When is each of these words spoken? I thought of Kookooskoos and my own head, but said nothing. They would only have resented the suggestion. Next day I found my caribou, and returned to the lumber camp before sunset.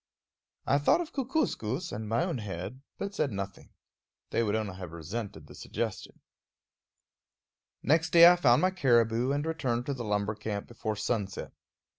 I 0.65 0.79
thought 0.79 0.99
of 0.99 1.13
Kookooskoos 1.13 1.91
and 1.91 2.09
my 2.09 2.23
own 2.23 2.39
head, 2.39 2.81
but 2.97 3.13
said 3.13 3.31
nothing. 3.31 3.69
They 4.31 4.41
would 4.41 4.55
only 4.55 4.73
have 4.77 4.93
resented 4.93 5.45
the 5.45 5.53
suggestion. 5.53 6.21
Next 7.83 8.09
day 8.09 8.25
I 8.27 8.35
found 8.35 8.63
my 8.63 8.71
caribou, 8.71 9.31
and 9.31 9.45
returned 9.45 9.85
to 9.85 9.93
the 9.93 10.03
lumber 10.03 10.33
camp 10.33 10.67
before 10.67 10.95
sunset. 10.95 11.51